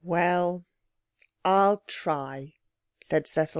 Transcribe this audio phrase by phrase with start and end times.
[0.03, 0.65] 'Well,
[1.45, 2.55] I'll try,'
[3.03, 3.49] said Cecil.